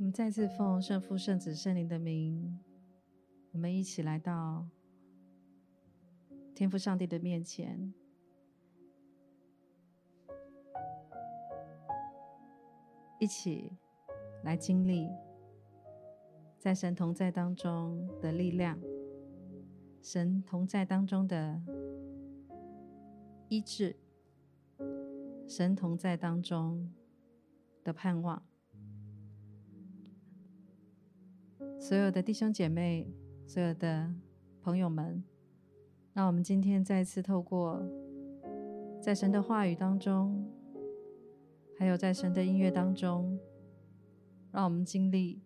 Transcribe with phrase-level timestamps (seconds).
[0.00, 2.58] 我们再次奉圣父、圣子、圣灵的名，
[3.52, 4.66] 我们一起来到
[6.54, 7.92] 天父上帝的面前，
[13.18, 13.76] 一起
[14.42, 15.06] 来经历
[16.58, 18.80] 在神同在当中的力量，
[20.00, 21.60] 神同在当中的
[23.50, 23.94] 医治，
[25.46, 26.90] 神同在当中
[27.84, 28.42] 的盼望。
[31.90, 33.04] 所有的弟兄姐妹，
[33.48, 34.08] 所有的
[34.62, 35.24] 朋友们，
[36.12, 37.82] 让我们今天再次透过
[39.02, 40.48] 在神的话语当中，
[41.76, 43.36] 还有在神的音乐当中，
[44.52, 45.42] 让我们经历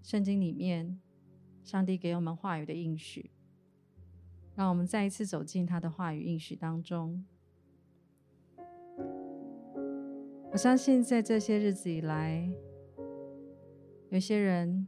[0.00, 1.00] 圣经里面
[1.64, 3.32] 上帝给我们话语的应许，
[4.54, 7.24] 让我们再一次走进他的话语应许当中。
[10.52, 12.48] 我相信在这些日子以来，
[14.10, 14.86] 有些人。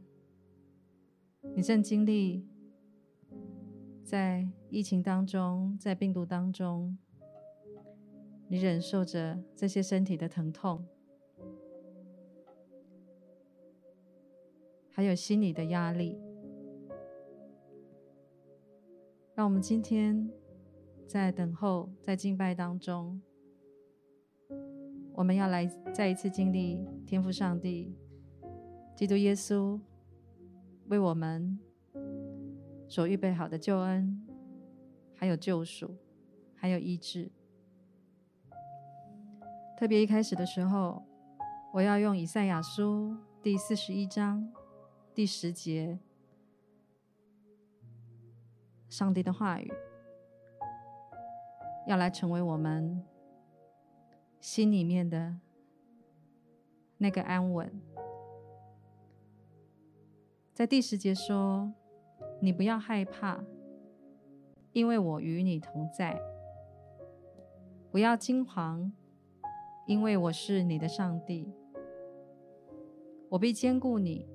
[1.43, 2.47] 你正经历
[4.03, 6.97] 在疫情当中，在病毒当中，
[8.47, 10.85] 你忍受着这些身体的疼痛，
[14.91, 16.19] 还有心理的压力。
[19.33, 20.29] 让我们今天
[21.07, 23.19] 在等候，在敬拜当中，
[25.13, 27.95] 我们要来再一次经历天父上帝、
[28.95, 29.79] 基督耶稣。
[30.91, 31.57] 为我们
[32.89, 34.27] 所预备好的救恩，
[35.15, 35.95] 还有救赎，
[36.53, 37.31] 还有医治。
[39.77, 41.01] 特别一开始的时候，
[41.71, 44.51] 我要用以赛亚书第四十一章
[45.15, 45.97] 第十节，
[48.89, 49.71] 上帝的话语，
[51.87, 53.01] 要来成为我们
[54.41, 55.37] 心里面的
[56.97, 57.90] 那个安稳。
[60.61, 61.73] 在第十节说
[62.39, 63.43] ：“你不要害怕，
[64.73, 66.15] 因为我与你同在；
[67.89, 68.91] 不要惊惶，
[69.87, 71.51] 因为我是你的上帝。
[73.27, 74.27] 我必坚固你，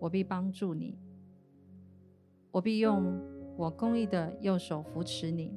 [0.00, 0.98] 我必帮助你，
[2.50, 3.16] 我必用
[3.56, 5.56] 我公义的右手扶持你。”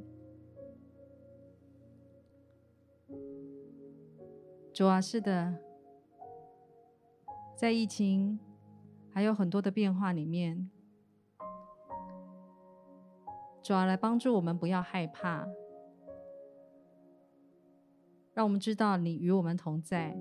[4.72, 5.56] 主啊，是的，
[7.56, 8.38] 在疫情。
[9.18, 10.70] 还有很多的变化里面，
[13.64, 15.48] 主要来帮助我们不要害怕，
[18.36, 20.16] 让我们知道你与我们同在。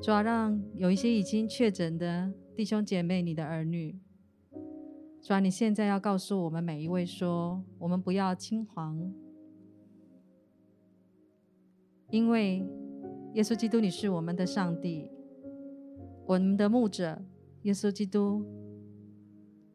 [0.00, 3.98] 主要让有一些已经确诊的弟兄姐妹、你的儿女，
[5.20, 9.10] 主要你现在要告诉我们每一位说：我们不要惊惶，
[12.10, 12.64] 因为
[13.34, 15.10] 耶稣基督你是我们的上帝。
[16.30, 17.20] 我们的牧者
[17.62, 18.46] 耶稣基督，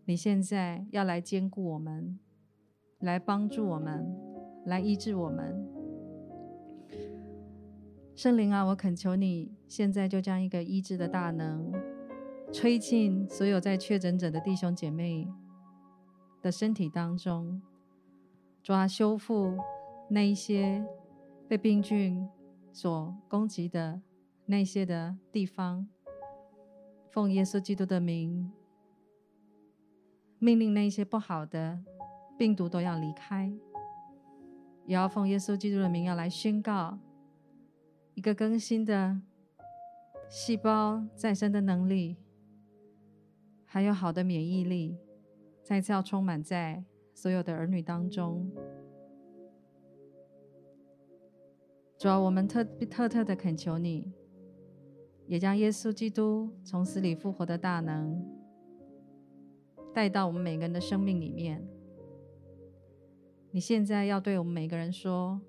[0.05, 2.17] 你现在要来兼顾我们，
[2.99, 4.15] 来帮助我们，
[4.65, 5.67] 来医治我们。
[8.15, 11.73] 圣灵啊，我恳求你，现在就将一个医治的大能
[12.53, 15.27] 吹进所有在确诊者的弟兄姐妹
[16.41, 17.61] 的身体当中，
[18.63, 19.57] 主啊，修复
[20.09, 20.85] 那一些
[21.49, 22.25] 被病菌
[22.71, 24.01] 所攻击的
[24.45, 25.89] 那些的地方。
[27.15, 28.51] 奉耶稣基督的名，
[30.37, 31.79] 命令那些不好的
[32.37, 33.49] 病毒都要离开，
[34.85, 36.99] 也要奉耶稣基督的名，要来宣告
[38.15, 39.21] 一个更新的
[40.27, 42.17] 细胞再生的能力，
[43.63, 44.97] 还有好的免疫力，
[45.63, 46.83] 再次要充满在
[47.13, 48.51] 所有的儿女当中。
[51.97, 54.11] 主啊，我们特特特的恳求你。
[55.27, 58.23] 也将耶稣基督从死里复活的大能
[59.93, 61.67] 带到我们每个人的生命里面。
[63.51, 65.41] 你现在要对我们每个人说，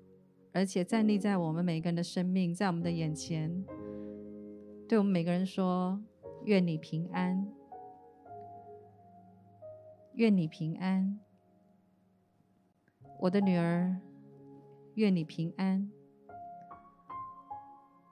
[0.53, 3.65] 而且站立在我们每个人的生命，在我们的眼前，
[4.87, 6.01] 对我们每个人说：
[6.45, 7.45] 愿你平安，
[10.13, 11.19] 愿你平安，
[13.19, 13.99] 我的女儿，
[14.95, 15.91] 愿你平安，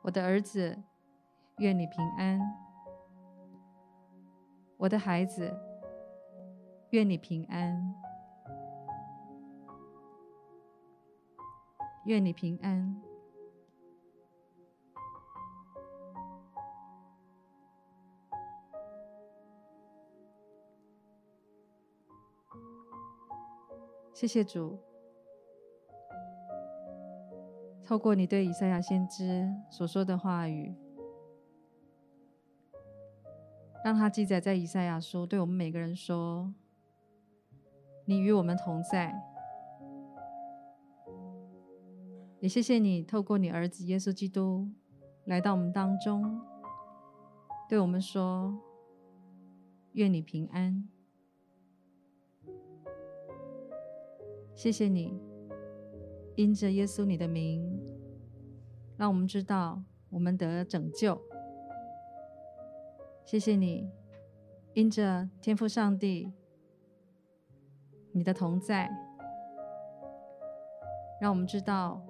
[0.04, 0.78] 我的儿子。
[1.60, 2.40] 愿你平安，
[4.78, 5.54] 我的孩子。
[6.92, 7.94] 愿你平安，
[12.06, 13.02] 愿你平安。
[24.14, 24.80] 谢谢主，
[27.84, 30.74] 透过你对以赛亚先知所说的话语。
[33.86, 36.52] 让它记载在以赛亚书，对我们每个人说
[38.06, 39.14] ：“你与我们同在。”
[42.42, 44.68] 也谢谢你透过你儿子耶稣基督
[45.26, 46.42] 来到我们当中，
[47.70, 48.60] 对我们说
[49.94, 50.90] ：“愿你平安。”
[54.56, 55.14] 谢谢你，
[56.36, 57.80] 因着耶稣你的名，
[58.98, 61.22] 让我们知道我们得拯救。
[63.26, 63.90] 谢谢你，
[64.74, 66.32] 因着天父上帝
[68.12, 68.90] 你的同在，
[71.20, 72.02] 让我们知道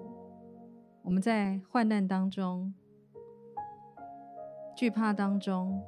[1.02, 2.74] 我们在患难当中、
[4.76, 5.82] 惧怕当中，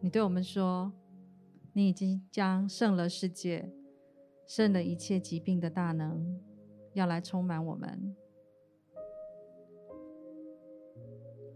[0.00, 0.92] 你对我们说，
[1.72, 3.70] 你已经将胜了世界。
[4.46, 6.38] 胜了一切疾病的大能，
[6.92, 8.14] 要来充满我们。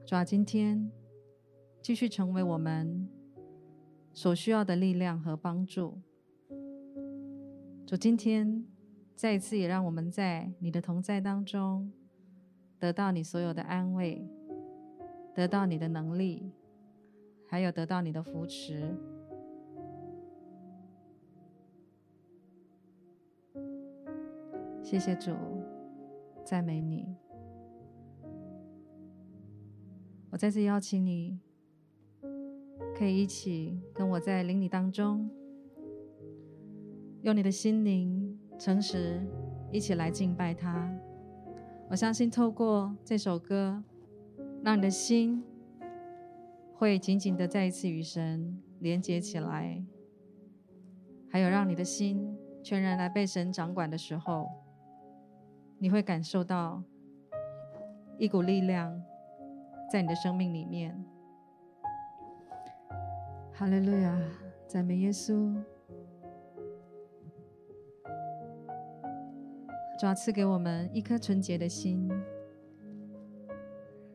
[0.06, 0.90] 主啊，今天
[1.88, 3.08] 继续成为我们
[4.12, 5.99] 所需要的力量和帮助。
[7.87, 8.62] 主，今天
[9.14, 11.90] 再一次也让我们在你的同在当中，
[12.79, 14.23] 得到你所有的安慰，
[15.35, 16.52] 得到你的能力，
[17.49, 18.94] 还有得到你的扶持。
[24.82, 25.32] 谢谢主，
[26.44, 27.17] 赞美你。
[30.29, 31.41] 我再次邀请你，
[32.96, 35.30] 可以一起跟我在灵里当中，
[37.22, 39.20] 用你的心灵诚实
[39.70, 40.90] 一起来敬拜他。
[41.88, 43.82] 我相信透过这首歌，
[44.62, 45.42] 让你的心
[46.75, 49.84] 会紧紧的再一次与神连接起来，
[51.28, 54.48] 还有让你的心全然来被神掌管的时候。
[55.81, 56.82] 你会感受到
[58.19, 59.00] 一股力量
[59.92, 61.04] 在你的生命里面。
[63.58, 64.16] 哈利路亚，
[64.69, 65.52] 赞美耶稣！
[69.99, 72.08] 主啊，赐给我们一颗纯洁的心，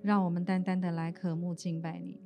[0.01, 2.21] 让我们单单的来渴慕敬拜你。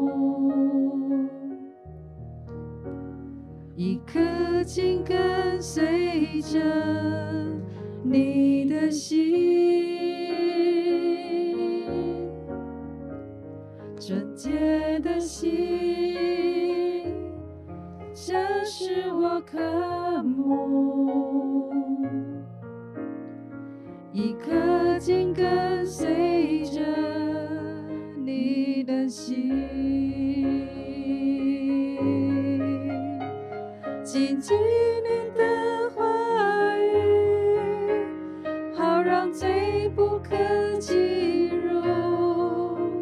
[3.79, 4.19] 一颗
[4.65, 6.59] 紧跟随着
[8.03, 9.23] 你的心，
[14.01, 15.55] 纯洁的心，
[18.13, 19.57] 这是我渴
[20.25, 21.71] 慕，
[24.13, 26.81] 一颗紧跟随着
[28.17, 29.09] 你的。
[29.09, 30.08] 心，
[34.19, 34.59] 紧紧
[35.05, 36.91] 你的话语，
[38.75, 40.35] 好让最不可
[40.81, 42.97] 进入，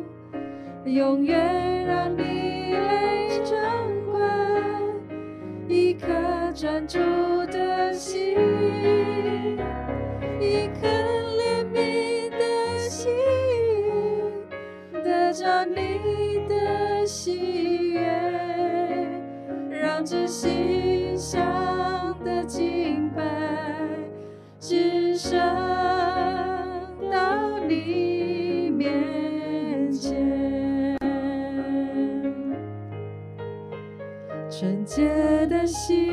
[0.84, 3.56] 永远让你来掌
[4.12, 4.20] 管，
[5.66, 6.06] 一颗
[6.54, 6.98] 专注
[7.46, 8.36] 的心，
[10.38, 10.86] 一颗
[11.38, 13.10] 怜悯的心，
[15.02, 15.96] 得着你。
[17.08, 18.02] 喜悦，
[19.70, 20.26] 让这
[21.16, 23.22] 馨香的敬拜
[24.60, 25.38] 只剩
[27.10, 30.98] 到你面前。
[34.50, 35.08] 纯洁
[35.46, 36.05] 的心，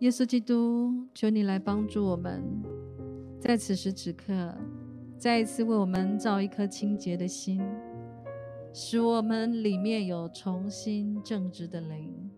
[0.00, 2.40] 耶稣基督，求你来帮助我们，
[3.40, 4.54] 在此时此刻，
[5.18, 7.60] 再一次为我们造一颗清洁的心，
[8.72, 12.30] 使我们里面有重新正直的灵。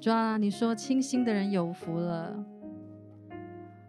[0.00, 2.42] 主啊，你说清心的人有福了。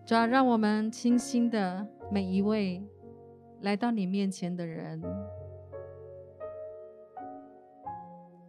[0.06, 2.86] 主啊，让我们清心的每一位
[3.62, 5.02] 来到你面前的人。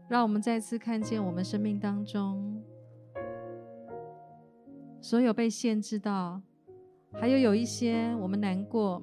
[0.09, 2.61] 让我们再次看见我们生命当中
[5.05, 6.41] 所有被限制到，
[7.13, 9.03] 还有有一些我们难过，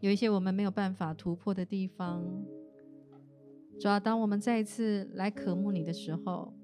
[0.00, 2.24] 有一些我们没有办法突破的地方。
[3.78, 6.54] 主要当我们再一次来渴慕你的时候，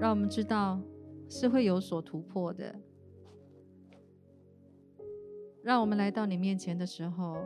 [0.00, 0.80] 让我们知道
[1.28, 2.74] 是会有所突破的。
[5.62, 7.44] 让我们来到你面前的时候，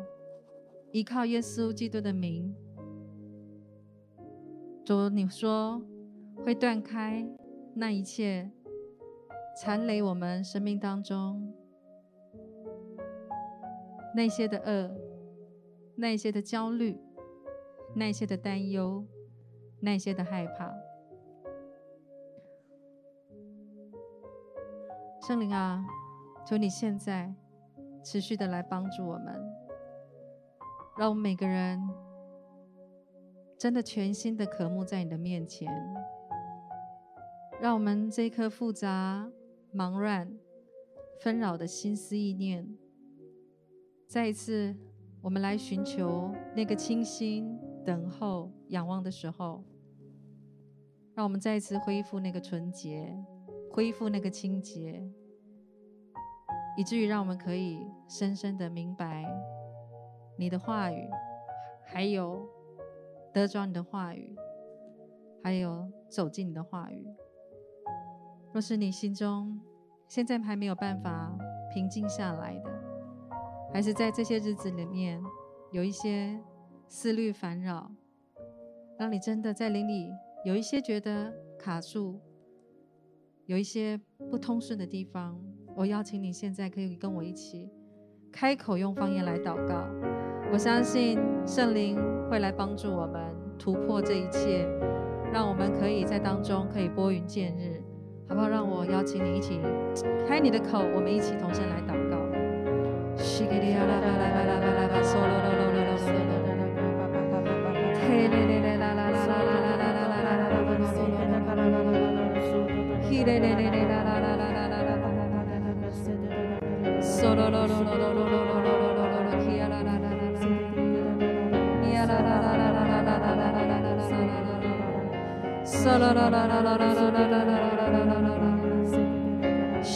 [0.93, 2.55] 依靠耶稣基督的名。
[4.83, 5.83] 主，你说
[6.43, 7.29] 会断开
[7.75, 8.51] 那一切
[9.57, 11.53] 缠累我们生命当中
[14.15, 14.91] 那些的恶、
[15.97, 16.99] 那些的焦虑、
[17.95, 19.07] 那些的担忧、
[19.81, 20.75] 那些的害怕。
[25.27, 25.85] 圣灵啊，
[26.47, 27.35] 求你现在
[28.03, 29.41] 持续的来帮助我们，
[30.99, 31.81] 让我们每个人。
[33.59, 35.71] 真的全心的渴慕在你的面前，
[37.61, 39.31] 让我们这一颗复杂、
[39.73, 40.33] 忙乱、
[41.21, 42.77] 纷扰的心思意念，
[44.07, 44.75] 再一次
[45.23, 49.65] 我们来寻求那个清新、等候、仰望的时候，
[51.15, 53.17] 让我们再一次恢复那个纯洁，
[53.71, 55.03] 恢复那个清洁，
[56.77, 59.25] 以至于让我们可以深深的明白
[60.37, 61.09] 你的话语，
[61.85, 62.49] 还有。
[63.33, 64.35] 得着你的话语，
[65.41, 67.07] 还有走进你的话语。
[68.53, 69.61] 若是你心中
[70.09, 71.37] 现在还没有办法
[71.73, 72.71] 平静下来的，
[73.73, 75.23] 还是在这些日子里面
[75.73, 76.39] 有一些
[76.89, 77.91] 思虑烦扰，
[78.99, 80.11] 让你真的在灵里
[80.45, 82.21] 有一些觉得卡住，
[83.47, 85.41] 有一些不通顺的地方，
[85.77, 87.71] 我邀请你现在可以跟我一起
[88.33, 89.89] 开口用方言来祷告。
[90.53, 91.99] 我相信圣灵。
[92.31, 93.21] 会来帮助我们
[93.59, 94.65] 突破这一切，
[95.33, 97.80] 让我们可以在当中可以拨云见日，
[98.31, 98.49] 好不好？
[98.49, 99.61] 让我邀请你一起
[100.27, 102.17] 开你的口，我们一起同声来祷告。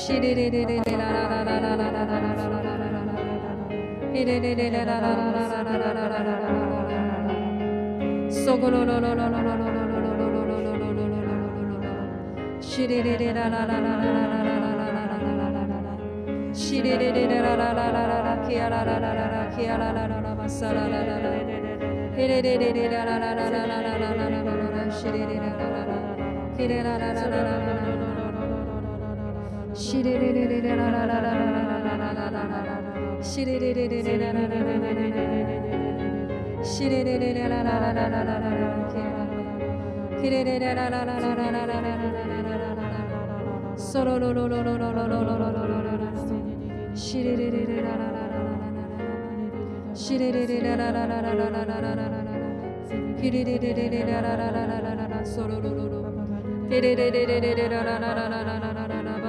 [0.04, 0.34] Shiri
[29.74, 30.14] Solo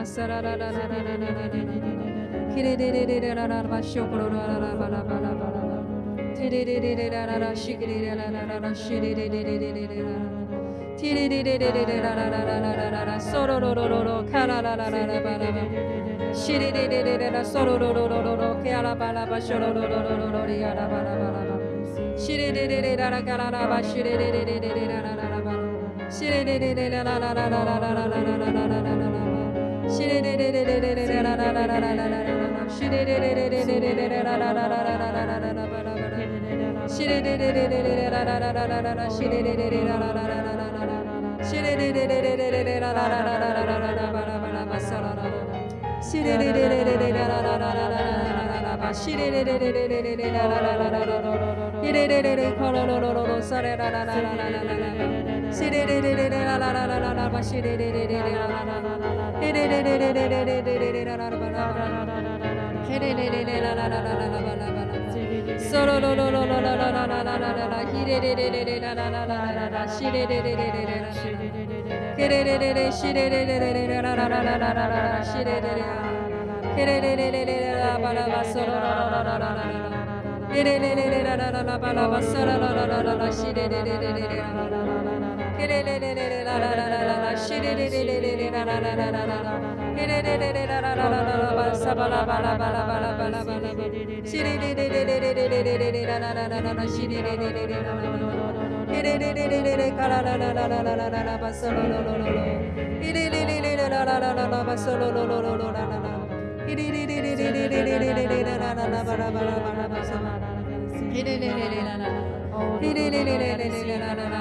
[0.06, 0.46] Shire
[29.88, 30.26] Shire
[59.52, 75.84] レレレレレレレレレレレラララバラバラヘレレレレララララララバララソロロロロロロロララララララヒレレレレレララララララシレレレレレレラケレレレレシレレレレレララララララララシレレレ
[76.76, 85.15] ケレレレレレラバラバソロロロロララララレレレレララララバラバソロロロロロシレレララララ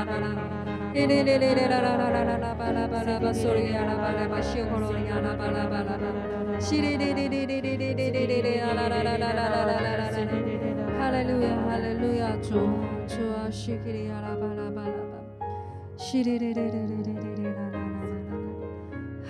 [0.07, 0.54] Hallelujah.
[11.05, 12.59] Hallelujah, hallelujah, to
[13.11, 15.21] to Shikiri Alabala Balaba.
[15.99, 16.39] Shiri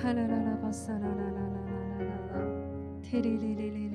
[0.03, 1.13] Halala Basala
[3.03, 3.94] Tiri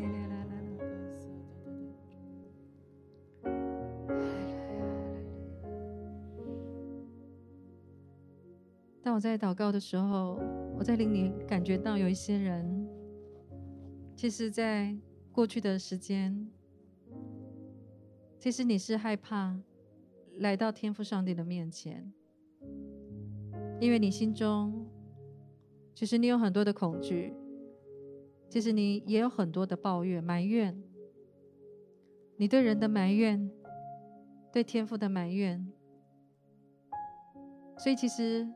[9.20, 10.40] 我在祷告的时候，
[10.78, 12.88] 我在灵里感觉到有一些人，
[14.16, 14.96] 其实，在
[15.34, 16.50] 过去的时间，
[18.38, 19.60] 其实你是害怕。
[20.38, 22.14] 来到天父上帝的面前，
[23.82, 24.88] 因为你心中
[25.94, 27.34] 其实你有很多的恐惧，
[28.48, 30.82] 其实你也有很多的抱怨、埋怨，
[32.38, 33.52] 你对人的埋怨，
[34.54, 35.68] 对天父的埋怨，
[37.78, 38.48] 所以其实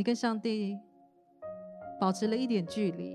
[0.00, 0.80] 你跟上帝
[2.00, 3.14] 保持了一点距离，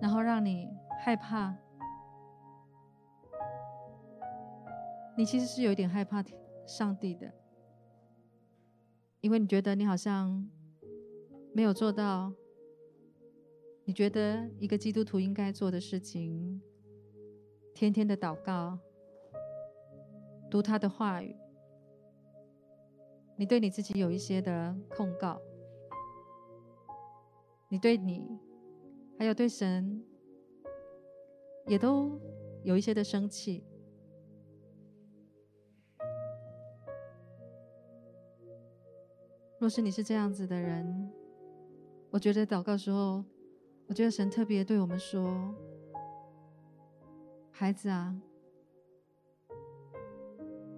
[0.00, 0.70] 然后让你
[1.02, 1.54] 害怕。
[5.18, 6.24] 你其实是有一点害怕
[6.66, 7.30] 上帝的，
[9.20, 10.48] 因为你觉得你好像
[11.52, 12.32] 没有做到，
[13.84, 16.62] 你觉得一个基督徒应该做的事情，
[17.74, 18.78] 天天的祷告，
[20.54, 21.34] 读他的话语，
[23.34, 25.42] 你对你自己有一些的控告，
[27.68, 28.38] 你对你，
[29.18, 30.00] 还有对神，
[31.66, 32.20] 也都
[32.62, 33.64] 有一些的生气。
[39.58, 41.12] 若是你是这样子的人，
[42.10, 43.24] 我觉得祷告时候，
[43.88, 45.52] 我觉得神特别对我们说
[47.50, 48.16] ：“孩子啊，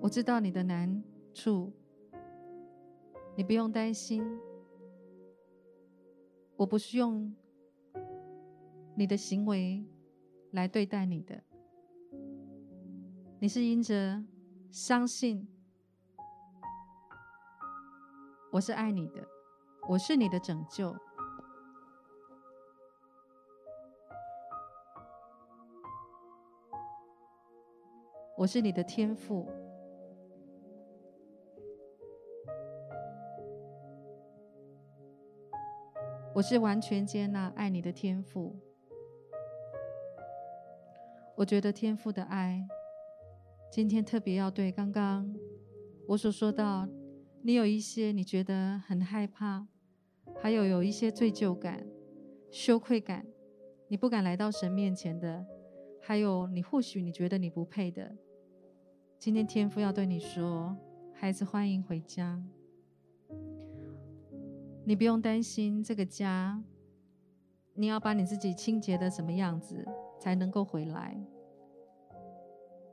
[0.06, 1.02] 我知道你的难
[1.34, 1.72] 处，
[3.34, 4.24] 你不用担心。
[6.54, 7.34] 我不是用
[8.94, 9.84] 你的行为
[10.52, 11.42] 来对待你的，
[13.40, 14.22] 你是因着
[14.70, 15.48] 相信。”
[18.52, 19.26] 我是爱你的，
[19.88, 20.94] 我是你的拯救，
[28.36, 29.48] 我是你的天赋，
[36.36, 38.54] 我是完全接纳爱你的天赋。
[41.34, 42.62] 我觉得天赋的爱，
[43.72, 45.34] 今天特别要对刚刚
[46.06, 46.86] 我所说到。
[47.40, 49.66] 你有一些你觉得很害怕，
[50.38, 51.86] 还有有一些罪疚感、
[52.50, 53.24] 羞愧感，
[53.88, 55.46] 你不敢来到神面前的，
[56.02, 58.14] 还有你或许你觉得你不配的，
[59.18, 60.76] 今天天赋要对你说
[61.14, 62.42] ：“孩子，欢迎回家。
[64.88, 66.62] 你不用担心这个家，
[67.74, 69.84] 你要把你自己清洁的什么样子
[70.20, 71.20] 才能够回来？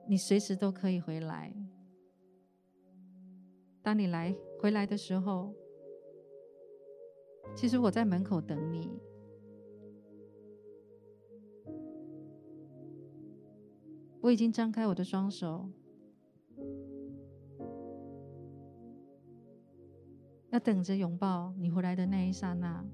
[0.07, 1.53] 你随时都可以回来。
[3.83, 5.53] 当你来回来的时候，
[7.55, 8.89] 其实我在门口等你。”
[14.19, 15.69] 我已经张开我的双手，
[20.53, 22.85] 要等着拥抱你回来的那一刹那。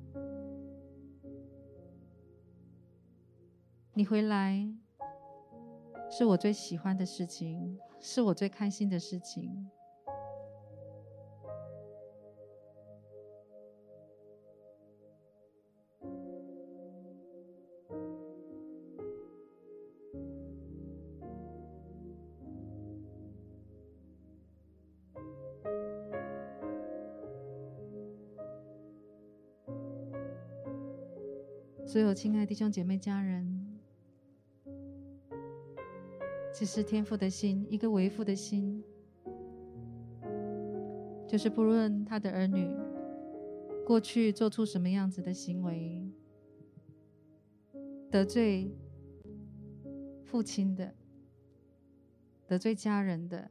[3.94, 4.66] 你回来
[6.10, 9.70] 是我最喜欢的事情，是我最开心的事情。
[31.90, 33.80] 所有亲爱的弟兄姐妹、家人，
[36.54, 38.84] 这是天父的心，一个为父的心，
[41.28, 42.70] 就是不论他的儿女
[43.88, 46.08] 过去做出什么样子的行为，
[48.12, 48.72] 得罪
[50.24, 50.94] 父亲的，
[52.46, 53.50] 得罪家人的，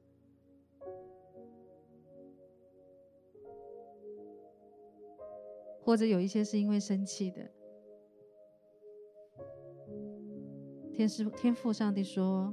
[5.81, 7.51] 或者有一些是因为生气的。
[10.98, 12.52] 天师天父上帝说：“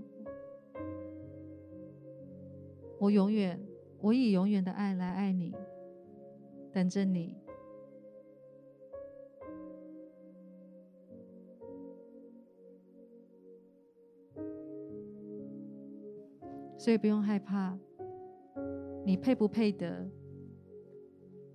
[3.01, 3.59] 我永远，
[3.99, 5.51] 我以永远的爱来爱你，
[6.71, 7.35] 等着你。
[16.77, 17.75] 所以不用害怕，
[19.03, 20.07] 你配不配得？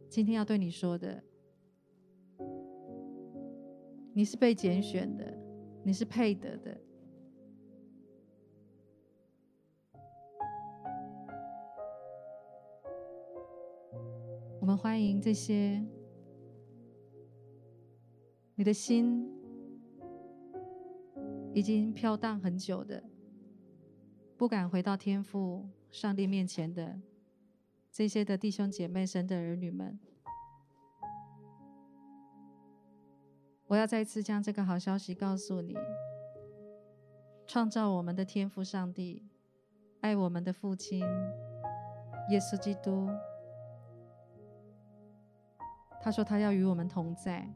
[0.09, 1.23] 今天要对你说的，
[4.13, 5.33] 你是被拣选的。”
[5.83, 6.81] 你是配得的。
[14.61, 15.85] 我们欢迎这些
[18.55, 19.27] 你的心
[21.55, 23.03] 已经飘荡很久的，
[24.37, 27.01] 不敢回到天父上帝面前的
[27.91, 29.99] 这些的弟兄姐妹、神的儿女们。
[33.71, 35.77] 我要再次将这个好消息告诉你：
[37.47, 39.25] 创造我们的天父上帝，
[40.01, 40.99] 爱我们的父亲
[42.31, 43.09] 耶稣基督。
[46.01, 47.49] 他说他要与我们同在。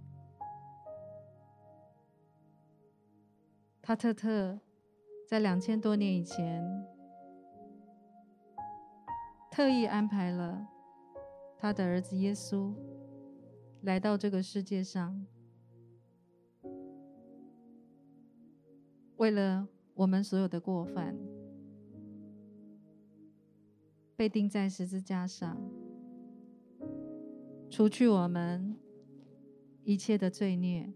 [3.82, 4.60] 他特特
[5.28, 6.64] 在两千多年以前，
[9.50, 10.64] 特意安排了
[11.58, 12.72] 他的儿子耶稣
[13.82, 15.26] 来到这个世界上。
[19.24, 21.16] 为了我们所有的过犯，
[24.16, 25.58] 被钉在十字架上，
[27.70, 28.76] 除去我们
[29.82, 30.92] 一切的罪孽。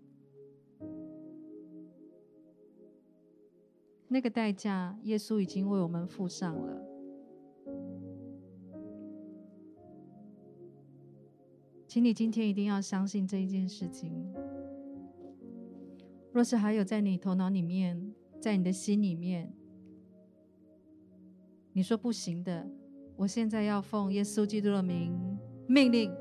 [4.08, 6.86] 那个代价，耶稣已经为我们付上了。
[11.86, 14.30] 请你今天一定要相信这一件事情。
[16.30, 19.52] 若是还有在你头脑里面，在你的心里面，
[21.72, 22.66] 你说不行的，
[23.16, 25.12] 我现在要奉耶稣基督的名
[25.66, 26.12] 命令，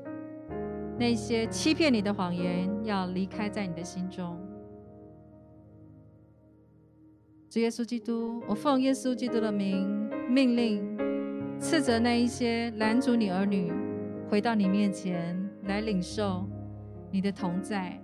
[0.98, 4.38] 那些欺骗你的谎言要离开在你的心中。
[7.48, 10.98] 主耶稣基督，我奉耶稣基督的名命令，
[11.60, 13.72] 斥责那一些拦阻你儿女
[14.28, 16.46] 回到你面前来领受
[17.10, 17.98] 你的同在。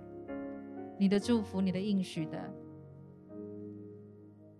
[0.97, 2.53] 你的祝福，你的应许的，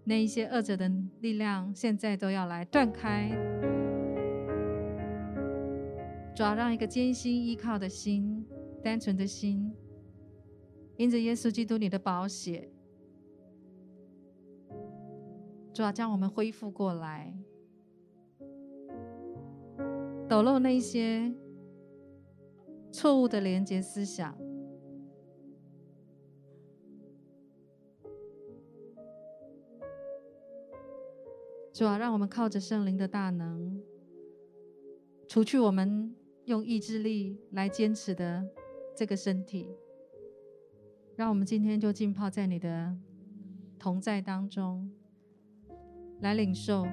[0.08, 0.88] 那一些恶者的
[1.22, 3.28] 力量，现在都要来断开，
[6.36, 8.46] 主要让一个艰辛依靠的心、
[8.84, 9.74] 单纯的心，
[10.98, 12.70] 因着耶稣基督你的宝血，
[15.74, 17.36] 主要将我们恢复过来，
[20.30, 21.34] 抖落那些
[22.92, 24.38] 错误的连结思想。
[31.76, 33.78] 主啊，让我们靠着圣灵的大能，
[35.28, 38.48] 除去我们用意志力来坚持的
[38.96, 39.68] 这个身体，
[41.18, 42.96] 让我们今天就浸泡在你的
[43.78, 44.90] 同在当中，
[46.22, 46.88] 来领受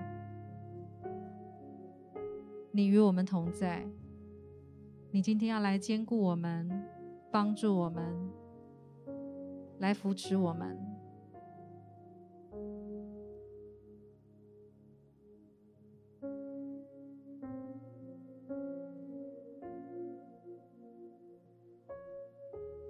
[2.72, 3.86] 你与我们同在。
[5.12, 6.68] 你今天要来兼顾我们，
[7.30, 8.02] 帮助我们，
[9.78, 10.91] 来扶持我们。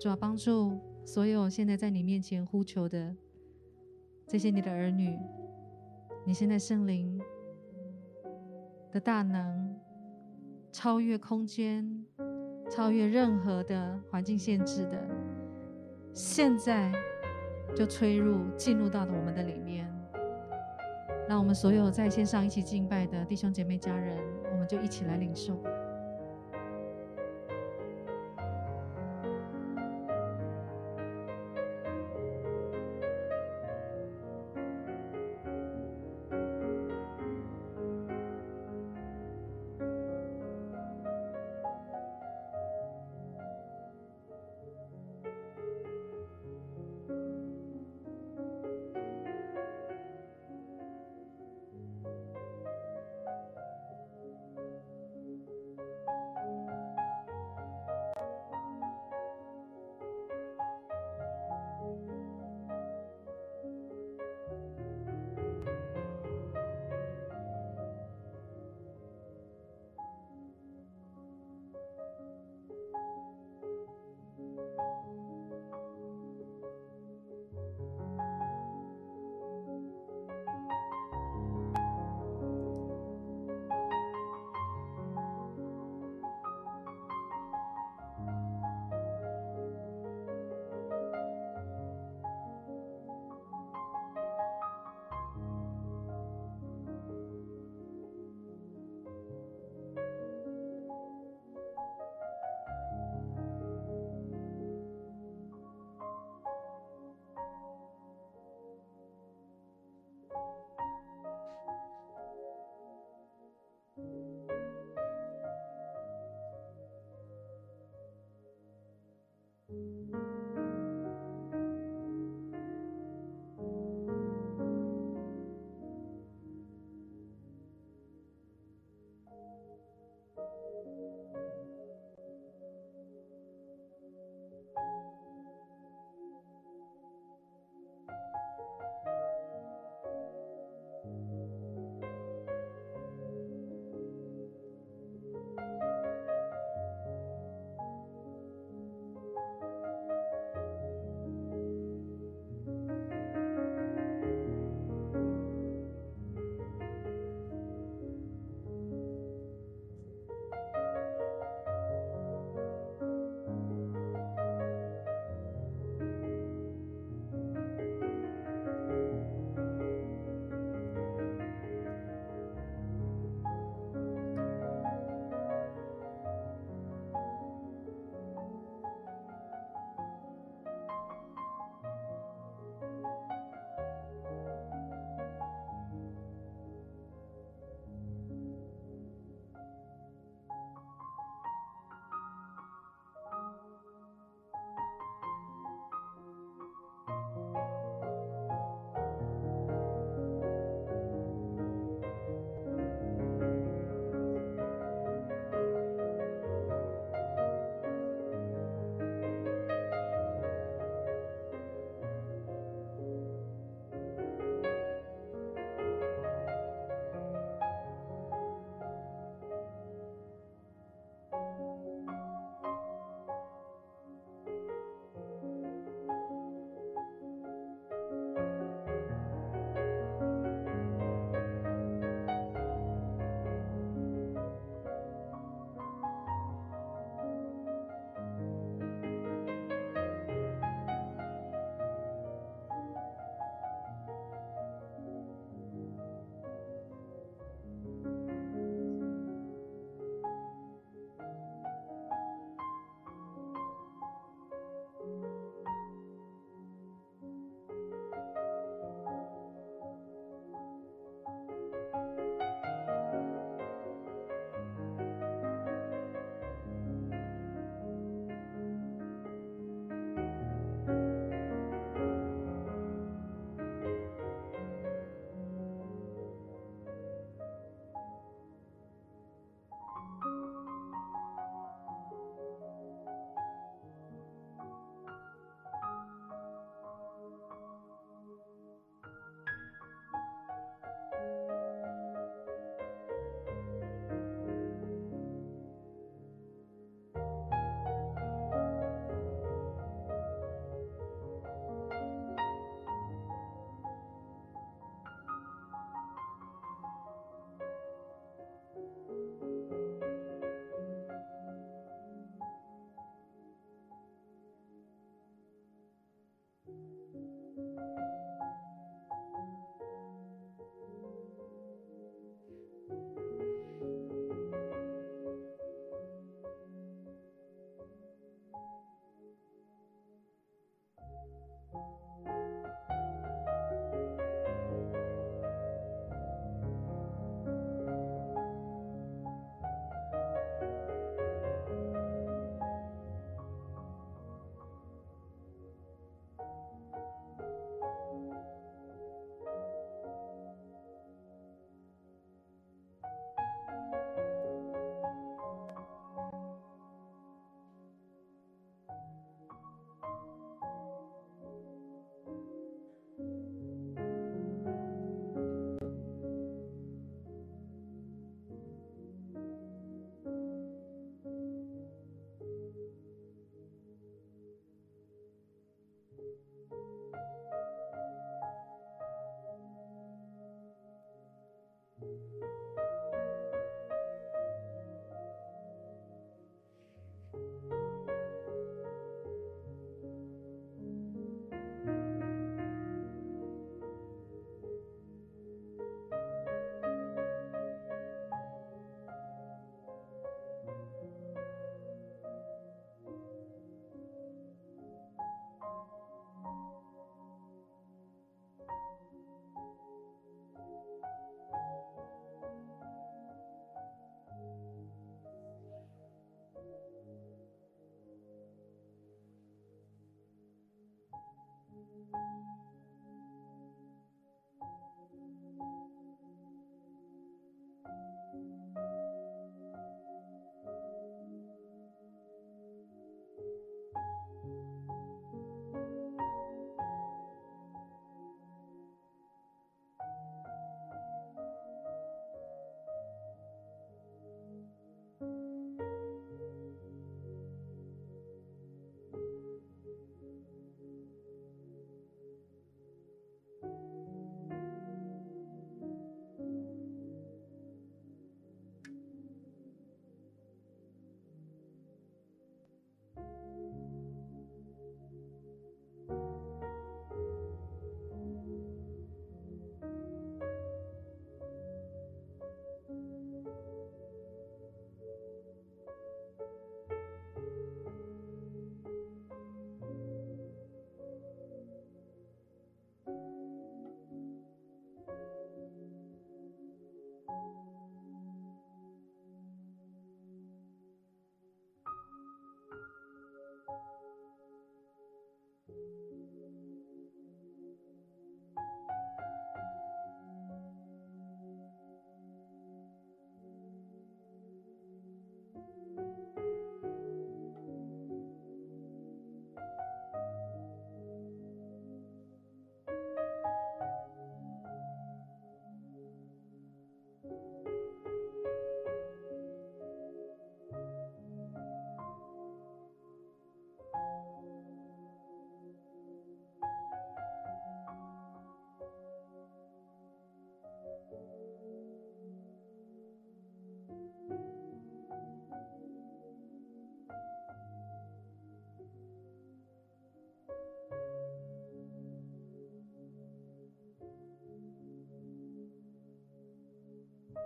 [0.02, 3.14] 主要帮助所有现在在你面前呼求的
[4.26, 5.16] 这些你的儿女，
[6.26, 7.20] 你现在圣灵
[8.90, 9.78] 的大能
[10.72, 12.04] 超越空间，
[12.68, 15.00] 超越任何的环境限制的，
[16.12, 16.92] 现在
[17.72, 19.88] 就吹入进入到了我们的里面，
[21.28, 24.18] 让我们所有在线上一起敬拜的弟兄姐妹家人，
[24.50, 25.62] 我们就一起来领受。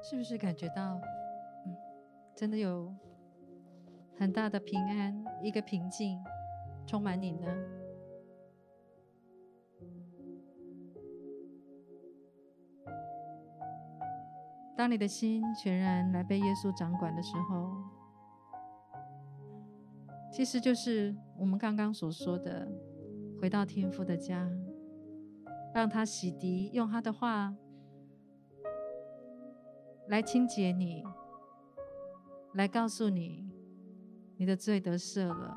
[0.08, 1.00] 是不是感觉到，
[1.66, 1.76] 嗯，
[2.36, 2.94] 真的有
[4.16, 6.16] 很大的平安，一个平静
[6.86, 7.48] 充满你呢？
[14.76, 17.74] 当你的心全然来被耶稣掌管的时候，
[20.30, 22.70] 其实就是我们刚刚所说的，
[23.40, 24.48] 回到天父的家，
[25.74, 27.56] 让他洗涤，用他的话
[30.08, 31.04] 来清洁你，
[32.54, 33.50] 来告诉你
[34.36, 35.56] 你的罪得赦了，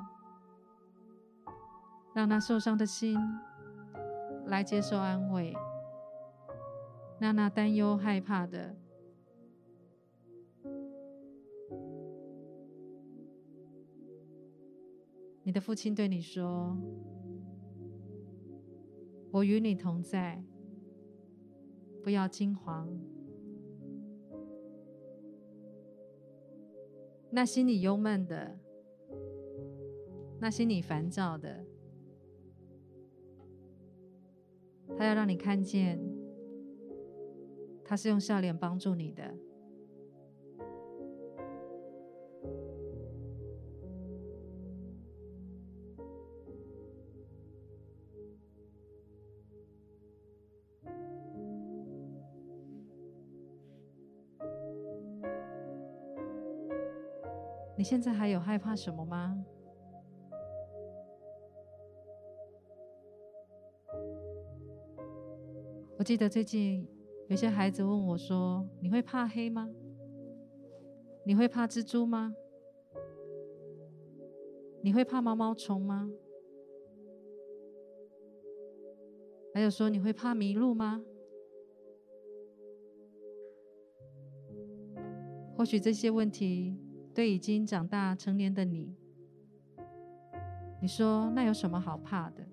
[2.13, 3.19] 让那受伤的心
[4.45, 5.53] 来接受安慰，
[7.19, 8.75] 让那担忧害怕的。
[15.43, 16.77] 你的父亲对你说
[19.31, 20.43] ：“我与你同在，
[22.03, 22.87] 不要惊慌。
[27.31, 28.57] 那心里忧闷的，
[30.39, 31.65] 那心里烦躁的，
[34.97, 35.99] 他要让你看见，
[37.83, 39.35] 他是用笑脸帮助你的。”
[57.79, 59.41] 你现在还有害怕什么吗？
[65.97, 66.85] 我记得最近
[67.29, 69.69] 有些孩子问我说：“你会怕黑吗？
[71.23, 72.35] 你会怕蜘蛛吗？
[74.81, 76.11] 你会怕毛毛虫吗？
[79.53, 81.01] 还有说你会怕迷路吗？”
[85.55, 86.77] 或许这些问题。
[87.19, 88.95] 对已经长大成年的你，
[90.79, 92.47] 你说那有什么好怕的？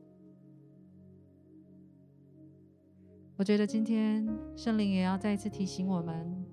[3.36, 6.44] 我觉得今天圣灵也要再一次提醒我们：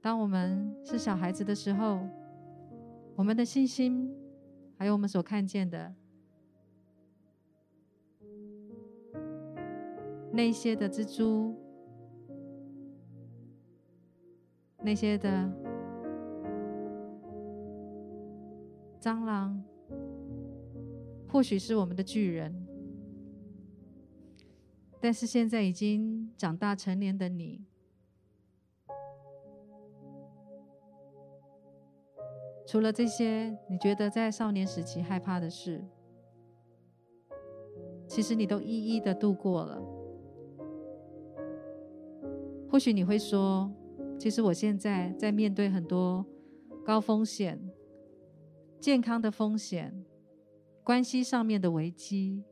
[0.00, 2.08] 当我们是小孩子的时候，
[3.14, 4.10] 我们的信心，
[4.78, 5.94] 还有我们所看见的
[10.32, 11.54] 那些的蜘蛛。
[14.82, 15.28] 那些的
[19.00, 19.62] 蟑螂，
[21.28, 22.66] 或许是我们的巨人，
[25.00, 27.64] 但是现在已经长大成年的你，
[32.66, 35.84] 除了这些，你觉得在少年时期害怕的事，
[38.06, 39.82] 其实你都一一的度过了。
[42.68, 43.72] 或许你会说，
[44.20, 46.26] 其实我现在在面对很多
[46.84, 47.58] 高风险、
[48.78, 50.04] 健康的风险、
[50.84, 52.44] 关系上面的危机、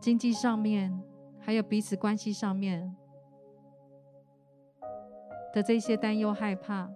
[0.00, 0.98] 经济上面，
[1.38, 2.96] 还有彼此关系上面
[5.52, 6.90] 的这些担忧、害怕。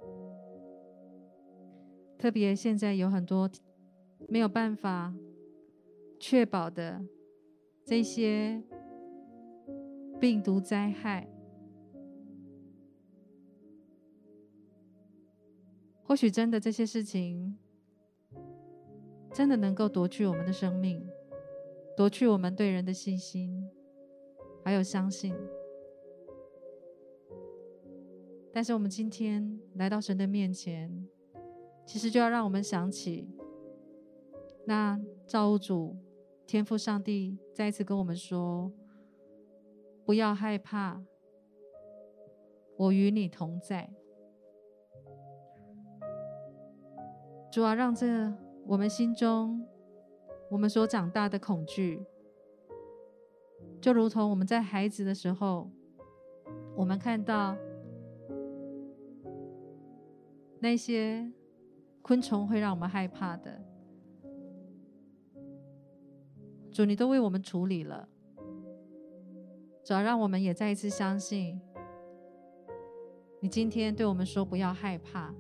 [2.17, 3.51] 特别现在有很多
[4.31, 5.15] 没有办法
[6.19, 7.05] 确保的
[7.85, 8.63] 这些
[10.19, 11.30] 病毒灾害。
[16.11, 17.57] 或许真的这些事情，
[19.33, 21.09] 真的能够夺去我们的生命，
[21.97, 23.71] 夺去我们对人的信心，
[24.65, 25.33] 还有相信。
[28.53, 31.07] 但是我们今天来到神的面前，
[31.87, 33.29] 其实就要让我们想起，
[34.65, 35.97] 那造物主
[36.45, 38.73] 天父上帝再一次跟我们说
[40.05, 41.01] ：“不要害怕，
[42.77, 43.93] 我与你同在。”
[47.51, 48.33] 主啊，让这
[48.65, 49.67] 我们心中，
[50.51, 52.07] 我们所长大的恐惧，
[53.81, 55.69] 就如同我们在孩子的时候，
[56.77, 57.57] 我们看到
[60.61, 61.33] 那些
[62.03, 63.61] 昆虫会让我们害怕的，
[66.71, 68.09] 主，你都为我们处理了。
[69.83, 71.61] 主要让我们也再一次相信，
[73.41, 75.35] 你今天对我们说：“不要害怕。”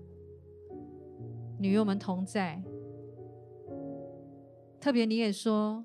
[1.60, 2.62] 你与我们同在，
[4.80, 5.84] 特别你也说，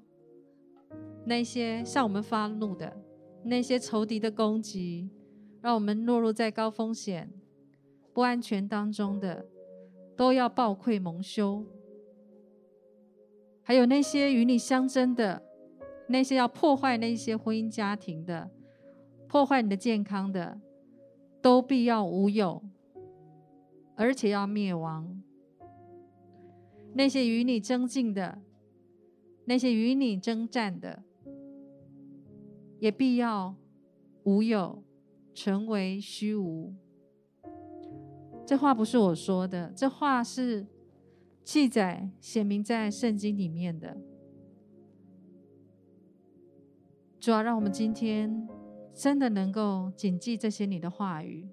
[1.26, 2.96] 那些向我们发怒的，
[3.44, 5.10] 那些仇敌的攻击，
[5.60, 7.30] 让我们落入在高风险、
[8.14, 9.48] 不安全当中的，
[10.16, 11.66] 都要抱愧蒙羞。
[13.62, 15.44] 还有那些与你相争的，
[16.08, 18.50] 那些要破坏那些婚姻家庭的，
[19.28, 20.62] 破坏你的健康的，
[21.42, 22.64] 都必要无有，
[23.98, 25.22] 而且要灭亡。
[26.98, 28.42] 那些与你争竞的，
[29.44, 31.04] 那些与你征战的，
[32.80, 33.54] 也必要
[34.24, 34.82] 无有，
[35.34, 36.74] 成为虚无。
[38.46, 40.66] 这话不是我说的，这话是
[41.44, 43.98] 记载写明在圣经里面的。
[47.20, 48.48] 主要让我们今天
[48.94, 51.50] 真的能够谨记这些你的话语，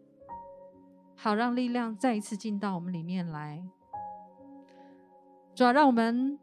[1.17, 3.67] 好让力量再一次进到我们里面来。
[5.55, 6.39] 主要让我们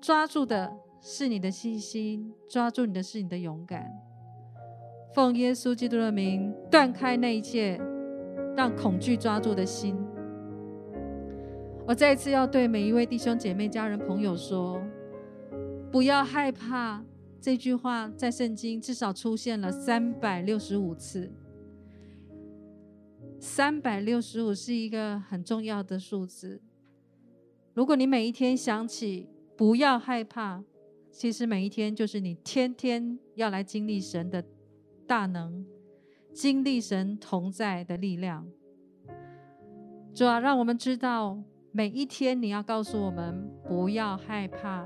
[0.00, 3.90] 抓住的是你的信心，抓住你的是你的勇敢。
[5.14, 7.80] 奉耶稣基督的名，断开那一切
[8.56, 9.96] 让恐惧抓住的心。
[11.86, 14.82] 我再一次要对每一位弟兄姐妹、家人、朋友说：
[15.90, 17.04] 不要害怕。
[17.40, 21.32] 这句话在圣经至少出现了三百六十五次。
[23.38, 26.60] 三百六十五是一个很重要的数字。
[27.78, 30.64] 如果你每一天想起不要害怕，
[31.12, 34.44] 其实每一天就是你天天要来经历神的
[35.06, 35.64] 大能，
[36.32, 38.44] 经历神同在的力量。
[40.12, 44.84] 主要让我们知道，每一天你要告诉我们不要害怕。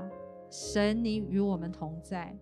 [0.51, 2.37] 神，你与我们同在。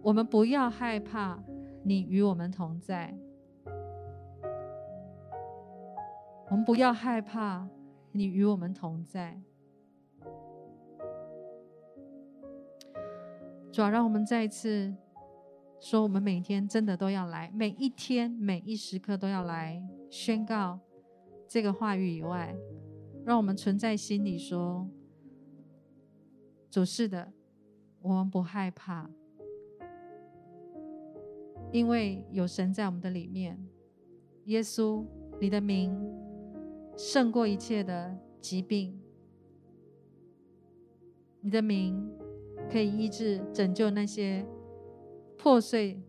[0.00, 1.42] 我们不要害怕，
[1.82, 3.18] 你与我们同在。
[6.50, 7.68] 我们不要害怕，
[8.10, 9.40] 你与我们同在。
[13.70, 14.92] 主要让我们再一次
[15.78, 19.80] 说，我们每天真的都要来，每一天每一时刻都要来
[20.10, 20.80] 宣告
[21.46, 22.56] 这个话语以外。
[23.24, 24.88] 让我们存在心里说
[26.68, 27.32] ：“主是的，
[28.02, 29.08] 我们不害怕，
[31.70, 33.64] 因为有神在我们的里面。
[34.46, 35.04] 耶稣，
[35.38, 35.94] 你的名
[36.96, 39.00] 胜过一切的疾病，
[41.40, 42.10] 你的名
[42.70, 44.46] 可以医治、拯救那些
[45.36, 46.02] 破碎、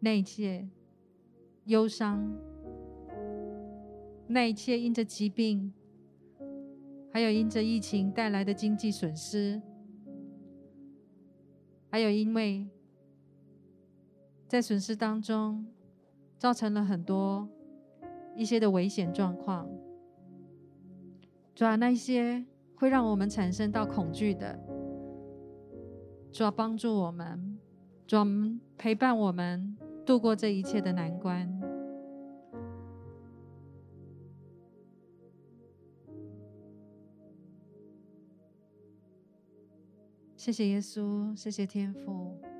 [0.00, 0.68] 那一切
[1.66, 2.34] 忧伤、
[4.26, 5.72] 那一切因着疾病。”
[7.14, 9.62] 还有因着疫情带来的经济损失，
[11.88, 12.68] 还有因为
[14.48, 15.64] 在损失当中
[16.36, 17.48] 造成了很多
[18.36, 19.68] 一些的危险状况，
[21.54, 24.58] 主要那些会让我们产生到恐惧的，
[26.32, 27.58] 主要帮助我们，
[28.06, 28.26] 主要
[28.76, 31.48] 陪伴我们度过这一切的难关。
[40.36, 42.53] 谢谢耶稣，谢谢天父。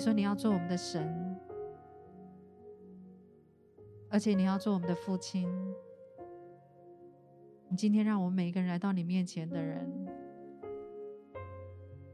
[0.00, 1.38] 说你要做我们的神，
[4.08, 5.46] 而且你要做我们的父亲。
[7.68, 9.86] 你今天让我们每一个人来到你面前的人，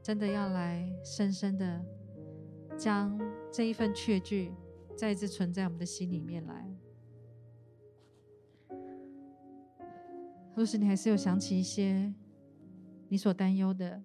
[0.02, 1.80] 真的要来深深的
[2.76, 3.18] 将
[3.52, 4.52] 这一份确据
[4.96, 6.68] 再一次存在我们的心里面来。
[10.54, 12.12] 若是你还是有想起一些
[13.08, 14.02] 你所担忧的，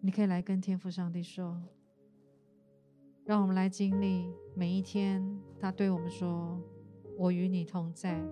[0.00, 1.62] 你可以来跟天父上帝说，
[3.26, 5.20] 让我们来经历每一天。
[5.58, 6.56] 他对我们说
[7.18, 8.22] ：“我与你同在。”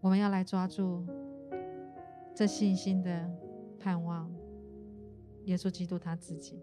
[0.00, 1.04] 我们要来抓住
[2.32, 3.28] 这信心的
[3.78, 4.30] 盼望，
[5.44, 6.62] 耶稣基督他自己。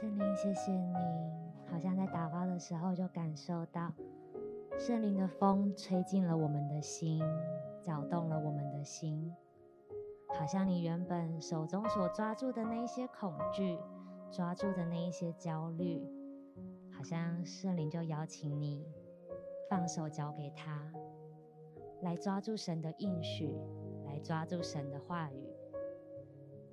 [0.00, 0.94] 圣灵，谢谢你，
[1.70, 3.92] 好像在祷告的时候就感受到
[4.78, 7.20] 圣灵的风吹进了我们的心，
[7.82, 9.30] 搅动了我们的心，
[10.28, 13.78] 好像你原本手中所抓住的那一些恐惧，
[14.30, 16.02] 抓住的那一些焦虑，
[16.96, 18.86] 好像圣灵就邀请你
[19.68, 20.90] 放手交给他，
[22.00, 23.54] 来抓住神的应许，
[24.06, 25.46] 来抓住神的话语。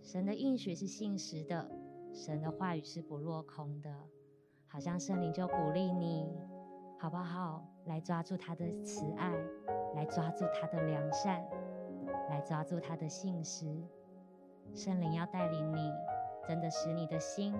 [0.01, 1.69] 神的应许是信实的。
[2.13, 3.93] 神的话语是不落空的，
[4.67, 6.29] 好像圣灵就鼓励你，
[6.99, 7.67] 好不好？
[7.85, 9.31] 来抓住他的慈爱，
[9.95, 11.41] 来抓住他的良善，
[12.29, 13.81] 来抓住他的信实。
[14.73, 15.89] 圣灵要带领你，
[16.45, 17.53] 真的使你的心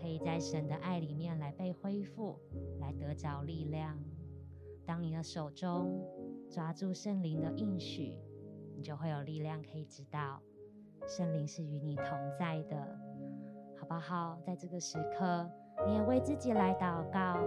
[0.00, 2.38] 可以在神的爱里面来被恢复，
[2.78, 3.98] 来得着力量。
[4.86, 6.06] 当你的手中
[6.48, 8.20] 抓住圣灵的应许，
[8.76, 10.40] 你就会有力量，可以知道
[11.08, 12.06] 圣灵是与你同
[12.38, 13.03] 在的。
[13.84, 14.38] 好不好？
[14.42, 15.46] 在这个时刻，
[15.86, 17.38] 你也为自己来祷告，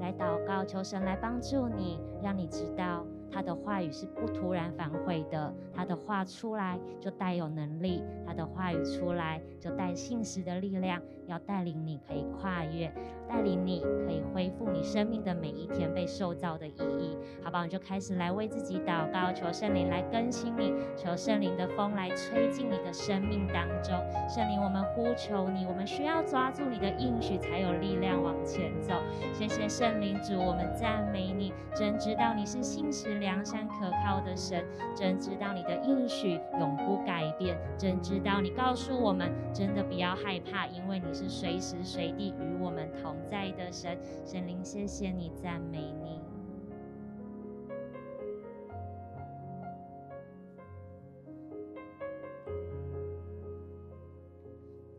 [0.00, 12.92] 来祷告，求神来帮助你，让你知道他的话语是不突然反悔的，他的话出来就带有能力，他的话语出来就带信实的力量，要带领你可以跨越。
[13.28, 17.64] 带领你可以恢复你生命的每一天被受造的意义，好不好？
[17.64, 23.94] 你就开始来为自己祷告，求圣灵来更新你，求圣灵的风来吹进你的生命当中。
[24.28, 28.92] 圣灵，我们呼求你，我们需要抓住你的应许，才有力量往前走。
[29.32, 34.62] 谢谢圣灵主，我们赞美你，真知道你是信实良善可靠的神，
[34.94, 43.16] 真知道你的应许永不改变，真知道你告诉我们，真的不要害怕，因为你是随时随地与我们同。
[43.28, 43.96] 在的神，
[44.26, 46.20] 神灵，谢谢你，赞美你。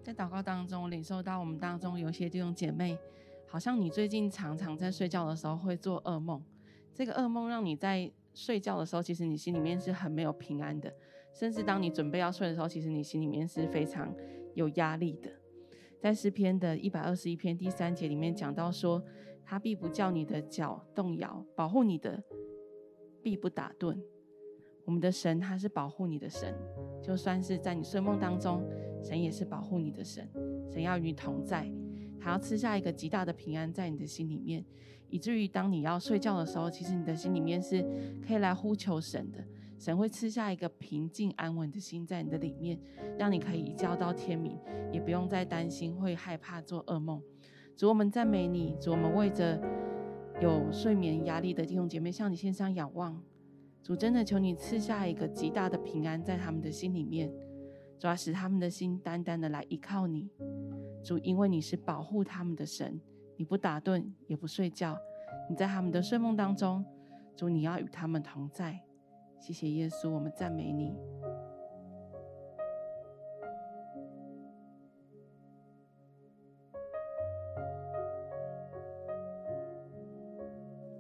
[0.01, 2.97] 在祷告当中，领受到我们当中有些弟兄姐妹，
[3.45, 6.41] 好像你最近常常在睡觉的时候会做噩梦。
[6.93, 10.93] 这个噩梦让你在睡觉的时候，其实你心里面是很没有平安的，
[11.33, 14.13] 甚至当你准备要睡的时候，其实你心里面是非常
[14.53, 15.31] 有压力的。
[15.99, 19.01] 在诗篇的一百二十一篇第三节里面讲到说，
[19.43, 22.21] 他必不叫你的脚动摇，保护你的
[23.21, 23.97] 必不打盹。
[24.85, 26.53] 我们的神他是保护你的神，
[27.01, 28.67] 就算是在你睡梦当中，
[29.01, 30.29] 神也是保护你的神。
[30.69, 31.71] 神要与你同在，
[32.19, 34.65] 他要赐下一个极大的平安在你的心里面，
[35.14, 37.86] 以至于当你要睡觉的时候，其实你的心里面是
[38.26, 39.38] 可以来呼求神的。
[39.78, 42.80] 神会赐下一个平静安稳的心在你的里面，
[43.16, 44.57] 让你可以一觉到天明，
[44.91, 47.22] 也不用再担心会害怕做噩梦。
[47.76, 49.61] 主，我们赞美你，主，我们为着
[50.41, 53.22] 有睡眠压力的弟兄姐妹向你献上仰望。
[53.84, 57.32] 主，真的求你赐下一个极大的平安在他们的心里面，
[57.99, 60.28] 主要使他们的心单单的来依靠你。
[61.03, 62.99] 主，因为你是保护他们的神，
[63.38, 64.97] 你不打盹也不睡觉，
[65.49, 66.86] 你在他们的睡梦当中，
[67.36, 68.79] 主，你要与他们同在。
[69.39, 70.95] 谢谢耶稣，我们赞美你。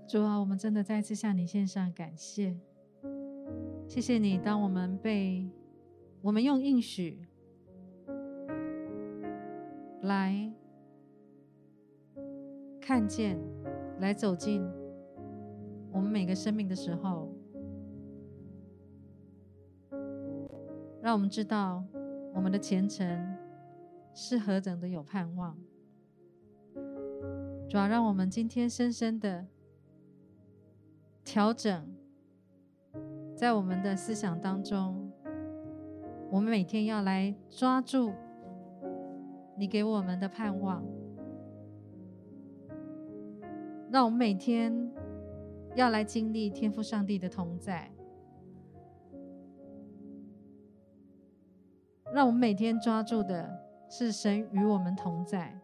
[0.05, 2.59] 主啊，我们真的再次向你献上感谢。
[3.87, 5.49] 谢谢你，当我们被
[6.21, 7.25] 我们用应许
[10.01, 10.51] 来
[12.85, 13.39] 看见、
[14.01, 14.61] 来走进
[15.89, 17.33] 我们每个生命的时候。
[21.01, 21.81] 让我们知道
[22.33, 23.37] 我们的前程
[24.13, 25.57] 是何等的有盼望。
[27.69, 29.45] 主要让我们今天深深的
[31.23, 31.87] 调整，
[33.33, 35.09] 在我们的思想当中，
[36.29, 38.11] 我们每天要来抓住
[39.57, 40.83] 你给我们的盼望。
[43.93, 44.91] 让我们每天
[45.75, 47.91] 要来经历天父上帝的同在。
[52.11, 53.47] 让我们每天抓住的
[53.87, 55.55] 是神与我们同在，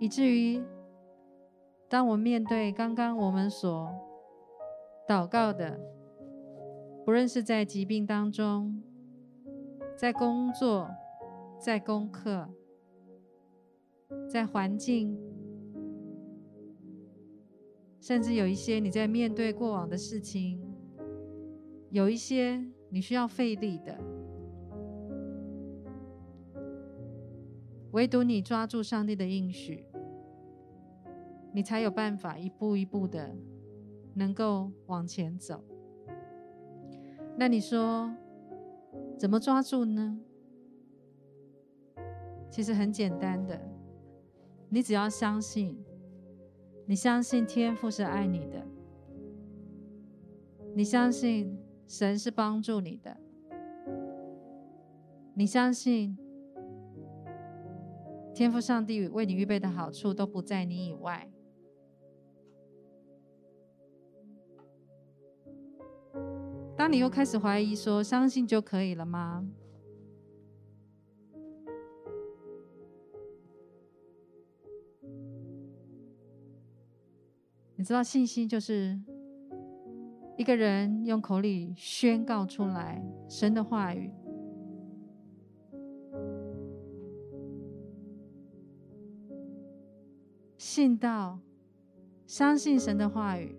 [0.00, 0.60] 以至于
[1.88, 3.88] 当我面对刚刚我们所
[5.06, 5.78] 祷告的，
[7.04, 8.82] 不论是在疾病当中，
[9.96, 10.90] 在工作，
[11.60, 12.48] 在功课，
[14.28, 15.16] 在环境，
[18.06, 20.62] 甚至有一些你在面对过往的事情，
[21.90, 22.64] 有一些。
[22.88, 23.98] 你需要费力的，
[27.90, 29.84] 唯独你抓住上帝的应许，
[31.52, 33.34] 你才有办法一步一步的
[34.14, 35.64] 能够往前走。
[37.36, 38.14] 那你说
[39.18, 40.20] 怎么抓住呢？
[42.48, 43.60] 其实很简单的，
[44.68, 45.76] 你只要相信，
[46.88, 48.64] 你相信天父是爱你的，
[50.74, 53.16] 你相信神是帮助你的，
[55.34, 56.16] 你相信
[58.32, 61.28] 天父上帝为你预备的好处都不在你以外。
[66.76, 69.44] 当你又开始怀疑说，相信就可以了吗？
[77.86, 79.00] 知道，信心就是
[80.36, 84.10] 一个人用口里宣告出来神的话语，
[90.58, 91.38] 信道，
[92.26, 93.56] 相信神的话语，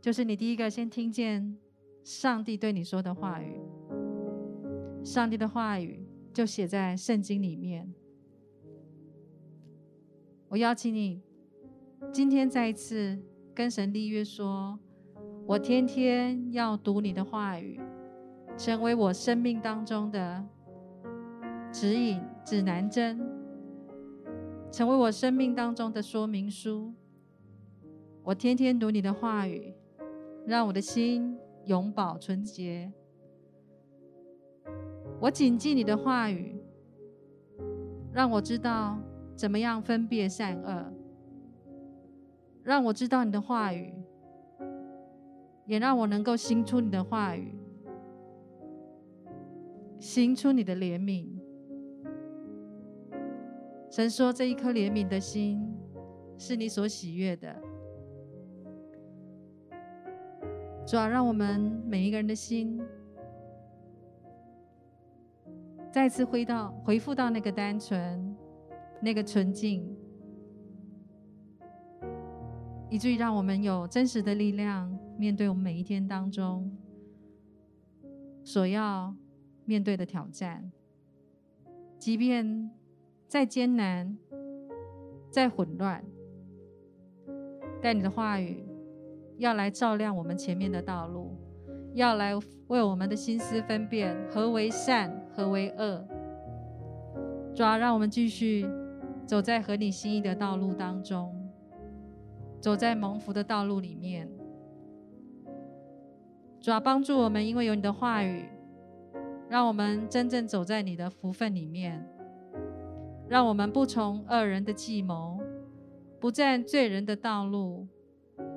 [0.00, 1.58] 就是你第一个先听见。
[2.04, 3.60] 上帝对你说的话语，
[5.04, 7.92] 上帝的话语就写在圣经里面。
[10.48, 11.20] 我邀请你，
[12.12, 13.18] 今天再一次
[13.54, 14.78] 跟神立约说，
[15.46, 17.80] 我天天要读你的话语，
[18.56, 20.44] 成为我生命当中的
[21.72, 23.20] 指引、指南针，
[24.70, 26.92] 成为我生命当中的说明书。
[28.22, 29.74] 我天天读你的话语，
[30.46, 31.38] 让我的心。
[31.64, 32.90] 永保纯洁。
[35.20, 36.58] 我谨记你的话语，
[38.10, 38.98] 让我知道
[39.36, 40.90] 怎么样分别善恶。
[42.68, 43.94] 让我知道你的话语，
[45.64, 47.58] 也让我能够行出你的话语，
[49.98, 51.26] 行出你的怜悯。
[53.88, 55.66] 神说：“这一颗怜悯的心，
[56.36, 57.56] 是你所喜悦的。”
[60.86, 62.78] 主啊让我们每一个人的心
[65.90, 68.36] 再次回到、恢复到那个单纯、
[69.00, 69.97] 那个纯净，
[72.90, 76.70] 以至于让我们有真实的力量面对我们每一天当中
[78.42, 79.14] 所要
[79.64, 80.70] 面对的挑战。
[81.98, 82.70] 即便
[83.26, 84.16] 再艰难、
[85.30, 86.04] 再混乱，
[87.82, 88.64] 但你的话语。
[89.38, 91.30] 要来照亮我们前面的道路，
[91.94, 92.34] 要来
[92.66, 96.04] 为我们的心思分辨何为善，何为恶。
[97.54, 98.68] 主啊，让我们继续
[99.24, 101.37] 走在合你心意的道路当中，
[102.60, 104.28] 走在蒙福的道路里面。
[106.60, 108.44] 主啊，帮助我们，因为有你的话语，
[109.48, 112.06] 让我们真正走在你的福分里面，
[113.28, 115.40] 让我们不从恶人的计谋，
[116.20, 117.86] 不占罪人的道路。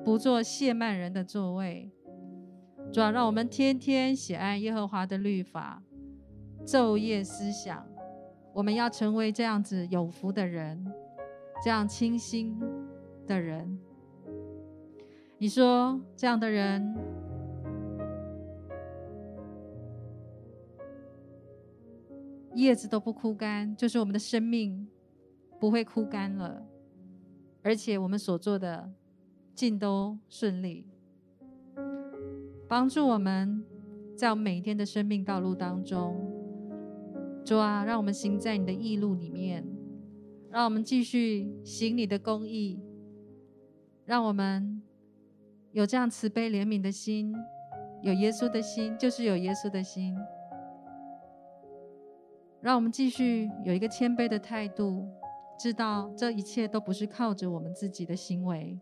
[0.04, 1.92] 不做亵慢人的座位，
[2.92, 5.84] 主要让我们天天喜爱耶和华的律法，
[6.66, 7.86] 昼夜思想。
[8.54, 10.92] 我们要成为这样子有福的人，
[11.64, 12.60] 这样清新
[13.26, 13.80] 的人。
[15.42, 16.96] 你说这样的人，
[22.54, 24.88] 叶子都不枯干，就是我们的生命
[25.60, 26.64] 不会枯干了，
[27.64, 28.94] 而且我们所做的。
[29.56, 30.86] 尽都顺利，
[32.68, 33.64] 帮助我们
[34.16, 36.16] 在我们每一天的生命道路当中，
[37.44, 39.68] 主啊，让我们行在你的义路里面，
[40.52, 42.80] 让我们继续行你的公义，
[44.06, 44.82] 让我们
[45.74, 47.34] 有这样慈悲怜悯的心，
[48.02, 50.16] 有耶稣的心，就是有耶稣的心，
[52.60, 55.08] 让我们继续有一个谦卑的态度，
[55.58, 58.78] 知道这一切都不是靠着我们自己的行为。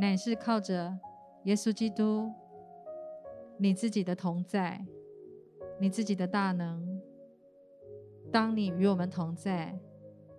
[0.00, 0.96] 乃是靠着
[1.44, 2.32] 耶稣基督，
[3.56, 4.84] 你自己的同在，
[5.80, 7.00] 你自己的大能。
[8.32, 9.78] 当你与我们同在，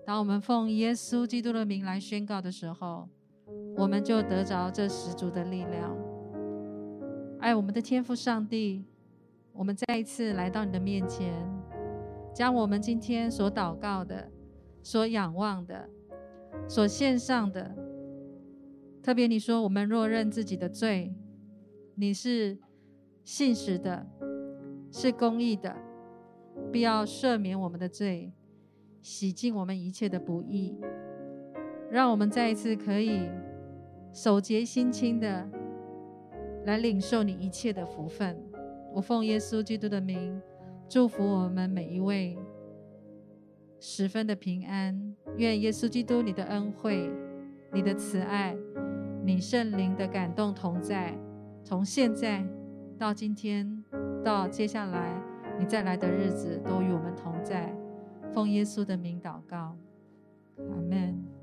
[0.06, 3.10] 当我们奉耶稣基督的名来宣告的时候，
[3.80, 5.98] 我们就得着这十足的力量。
[7.40, 8.84] 爱我们的天父上帝，
[9.54, 11.34] 我们再一次来到你的面前，
[12.36, 14.30] 将我们今天所祷告的、
[14.84, 15.90] 所仰望的、
[16.68, 17.74] 所献上的。
[19.02, 21.16] 特别你说，我们若认自己的罪，
[21.96, 22.58] 你是
[23.24, 24.06] 信实的，
[24.92, 25.74] 是公义的，
[26.70, 28.34] 必要赦免我们的罪，
[29.02, 30.78] 洗净我们一切的不义，
[31.90, 33.22] 让我们再一次可以
[34.12, 35.48] 守节心清的
[36.66, 38.38] 来领受你一切的福分。
[38.94, 40.42] 我奉耶稣基督的名，
[40.88, 42.38] 祝福我们每一位
[43.80, 45.16] 十分的平安。
[45.38, 47.10] 愿耶稣基督你的恩惠、
[47.72, 48.56] 你的慈爱。
[49.22, 51.16] 你圣灵的感动同在，
[51.64, 52.44] 从现在
[52.98, 53.84] 到今天，
[54.24, 55.22] 到接下来
[55.60, 57.72] 你再来的日子，都与我们同在。
[58.34, 59.78] 奉耶稣的名祷告，
[60.58, 61.39] 阿门。